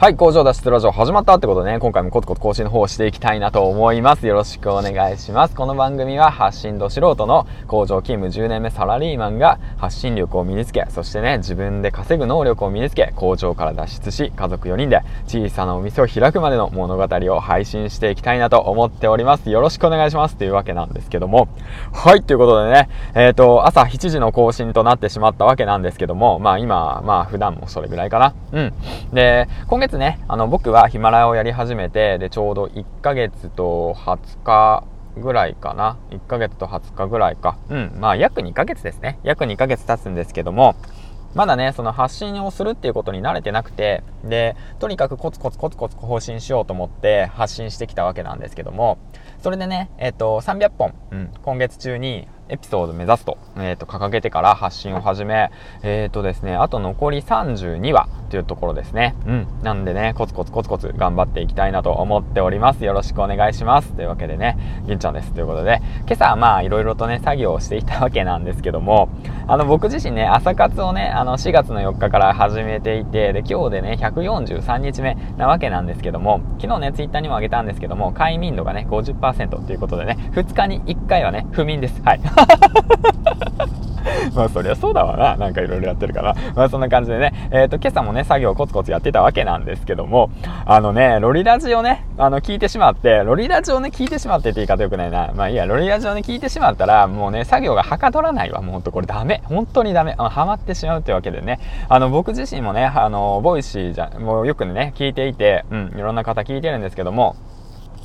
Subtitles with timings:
[0.00, 4.28] はい、工場脱出ラジオ始まったってことでね、今回もコツコツ更新の方をしていきたいなと思います。
[4.28, 5.56] よろしくお願いします。
[5.56, 19.50] この番組は発信度素人の工場勤務10年目サラリーマンが発信力を身につけ、そしてね、自分で稼ぐ能力を身につけ、工場から脱出し、家族4人で小さなお店を開くまでの物語を配信していきたいなと思っております。
[19.50, 20.36] よろしくお願いします。
[20.36, 21.48] というわけなんですけども。
[21.92, 28.34] はい、ということでね、えっ、ー、と、朝7時の更新となってしまったわけなんですけども、まあ今、まあ普段もそれぐらいかな。
[28.52, 28.72] うん。
[29.12, 34.84] で、今月ね、あの、僕はヒマラヤをやり始めて、で、ちょうど1ヶ月と20日
[35.16, 35.96] ぐらいかな。
[36.10, 37.56] 1ヶ月と20日ぐらいか。
[37.70, 37.96] うん。
[37.98, 39.18] まあ、約2ヶ月ですね。
[39.22, 40.74] 約2ヶ月経つんですけども、
[41.34, 48.98] まだね、その発信をするっていうことに慣れてなくて、で、とにかくコツコツコツコツ更新しようと思って発信してきたわけなんですけども、
[49.42, 55.50] それでね、えっ、と、300本、うん、今月中にエピソード目指すと、えっ、ー、と、掲げてから発信を始め、
[55.82, 59.14] えっ、ー、とですね、あと残り32話というところですね。
[59.26, 59.46] うん。
[59.62, 62.84] なんでね、コツコツコツコツ頑張っていきたいなと思っております。
[62.84, 63.92] よろしくお願いします。
[63.92, 65.32] というわけでね、銀ちゃんです。
[65.32, 69.08] ということで、今朝はまあ、いろいろとね、作業をしていたわけなんですけども、
[69.46, 82.02] あの、僕自身ね、朝活をね、あの、4月の4日から始めていて、で、今日でね、143日目なわけなんですけども、昨日ね、ツイッターにもあげたんですけども、快眠度がね、50%ということでね、2日に1回はね、不眠です。
[82.02, 82.20] はい。
[84.34, 85.36] まあそりゃそうだわな。
[85.36, 86.34] なんかいろいろやってるから。
[86.54, 90.30] まあそんな感じでね、えっ、ー、と今朝もね、作業コツコツやってたわけなんですけども、
[90.64, 95.30] あのね、ロリラジをね、あの聞いてしまって、ロリラジをね、聞いてしまってって言い方よくないな。
[95.34, 98.62] まあいいや、ロリラジをね、聞いてしまったら、もうね、作業がはかどらないわ。
[98.62, 99.42] もうほんとこれダメ。
[99.44, 100.14] 本当にダメ。
[100.18, 107.36] あの、ハマってしまうってわけでね、あの、僕自身もね、あの、 Voicyじゃ、もうよくね、聞いていて、うん、いろんな方聞いてるんですけども、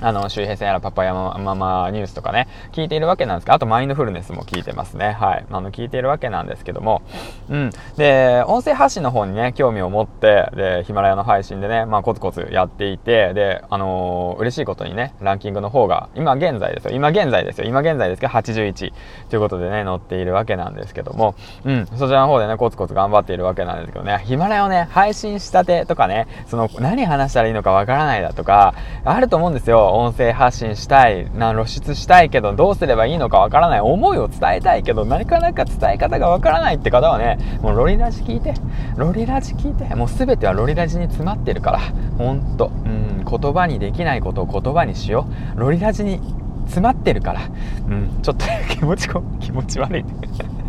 [0.00, 5.12] あの、周平線やらパパやママニュースとかね、聞いているわけなんですが、あとマインドフルネスも聞いてますね。
[5.12, 5.46] はい。
[5.50, 7.02] あの、聞いているわけなんですけども、
[7.48, 7.70] うん。
[7.96, 16.90] で、音声発信の方にね、興味を持って、で、ヒマラヤの配信でね、まあ、コツコツやっていて、で、あのー、嬉しいことにね、ランキングの方が、今現在ですよ。
[16.92, 17.66] 今現在ですよ。
[17.66, 18.92] 今現在ですけど、81
[19.30, 21.86] ということでね、載っているわけなんですけども、うん。
[21.86, 28.74] そちらの方でね、コツコツ頑張っているわけなんですけどね、ヒマラヤをね、配信したてとかね、その、何話したらいいのかわからないだとか、
[29.04, 29.85] あると思うんですよ。
[29.92, 33.80] 音声発信したいな露出したいけどどうすればいいのかわからない。
[33.80, 38.54] 思いを伝えたいけどなかなか伝え方がわからないって方はねもうロリラジ聞いて。
[38.96, 39.94] ロリラジ聞いて。
[39.94, 41.80] もう全てはロリラジに詰まってるから。
[42.18, 42.70] ほんと。
[42.84, 43.24] うん。
[43.24, 45.26] 言葉にできないことを言葉にしよ
[45.56, 45.60] う。
[45.60, 46.20] ロリラジに
[46.66, 47.42] 詰まってるから、
[47.88, 50.04] うん、ちょっと気持ちこ気持ち悪い。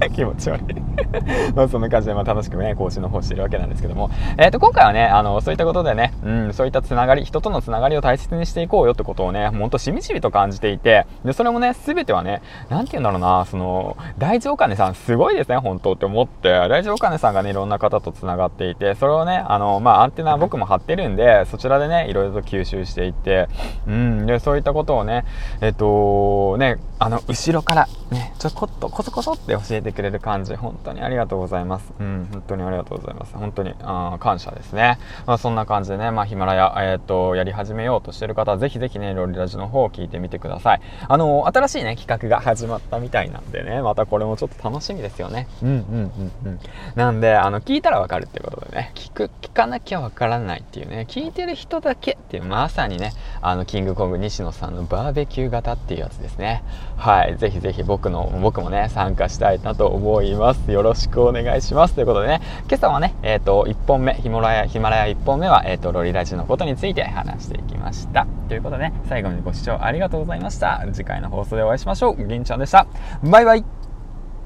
[0.10, 0.76] 気持ち悪い。
[1.56, 23.48] まあそんな感じでまあ楽しくね、更新の方してるわけなんですけども、えっ、ー、と、今回はね、あの、そういったことでね、うん、そういったつながり、人とのつながりを大切にしていこうよってことをね、ほんとしみじみと感じていて、で、それもね、すべてはね、なんて言うんだろうな、その、大地お金さんすごいですね、本当って思って、大地お金さんがね、いろんな方とつながっていて、それをね、あの、まあ、アンテナ僕も張ってるんで、そちらでね、いろいろと吸収していって、
[23.88, 25.26] うん、で、そういったことをね、
[25.62, 31.92] えっ、と、ね、あの、後ろから、ね、ちょこっと、こそこそって教えてくれる感じ、本当にありがとうございます。
[32.00, 33.34] うん、本当にありがとうございます。
[33.34, 35.00] 本当に、あ感謝ですね。
[35.26, 40.82] まあ、そんな感じでね、まあ、ヒマラヤ、えっ、ー、と、やり始めようとしてる方は、ぜひぜひね、ロリラジの方を聞いてみてください。
[41.10, 45.48] あの、新しいね、企画が始まったみたいなんでね、またこれもちょっと楽しみですよね。
[45.64, 46.60] うんうんうんうん。
[46.94, 56.64] なんで、あの、聞いたらわかるってことでね、聞く、聞かなきゃわからないっていうね、聞いてる人だけっていう、まさにね、あの、キングコング西野さんのバーベキュー型っていうやつですね。
[56.98, 57.38] はい。
[57.38, 60.72] ぜひぜひ僕の、僕もね、参加したいなと思います。
[60.72, 61.96] よろしくお願いします。
[61.96, 68.28] ということでね、今朝はね、えっ、ー、と、1本目、ヒマラヤ、ヒマラヤ1本目は、えっ、ー、と、ロリラジのことについて話していきました。
[68.48, 70.86] ということでね、最後までご視聴ありがとうございました。
[70.92, 72.26] 次回の放送でお会いしましょう。
[72.26, 72.88] 銀ちゃんでした。
[73.24, 73.87] バイバイ。